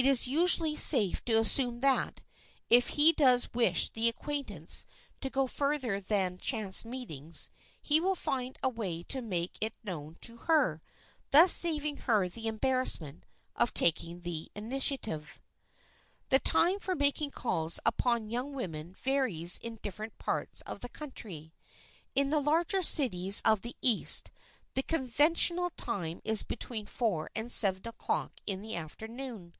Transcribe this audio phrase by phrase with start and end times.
[0.00, 2.20] It is usually safe to assume that,
[2.70, 4.86] if he does wish the acquaintance
[5.20, 7.50] to go further than chance meetings,
[7.82, 10.80] he will find a way to make it known to her,
[11.32, 13.24] thus saving her the embarrassment
[13.56, 15.40] of taking the initiative.
[15.40, 19.58] [Sidenote: THE LENGTH OF A CALL] The time for making calls upon young women varies
[19.60, 21.52] in different parts of the country.
[22.14, 24.30] In the larger cities of the East
[24.74, 29.56] the conventional time is between four and seven o'clock in the afternoon.